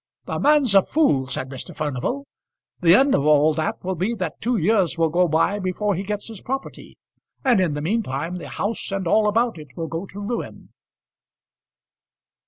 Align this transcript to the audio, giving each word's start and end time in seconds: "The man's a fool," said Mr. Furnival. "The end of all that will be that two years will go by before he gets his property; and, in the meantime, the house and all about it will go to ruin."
"The 0.25 0.39
man's 0.39 0.73
a 0.73 0.81
fool," 0.81 1.27
said 1.27 1.49
Mr. 1.49 1.75
Furnival. 1.75 2.25
"The 2.79 2.95
end 2.95 3.13
of 3.13 3.23
all 3.23 3.53
that 3.53 3.83
will 3.83 3.93
be 3.93 4.15
that 4.15 4.41
two 4.41 4.57
years 4.57 4.97
will 4.97 5.11
go 5.11 5.27
by 5.27 5.59
before 5.59 5.93
he 5.93 6.01
gets 6.01 6.25
his 6.27 6.41
property; 6.41 6.97
and, 7.45 7.61
in 7.61 7.75
the 7.75 7.83
meantime, 7.83 8.37
the 8.39 8.47
house 8.49 8.91
and 8.91 9.05
all 9.05 9.27
about 9.27 9.59
it 9.59 9.77
will 9.77 9.85
go 9.85 10.07
to 10.07 10.19
ruin." 10.19 10.69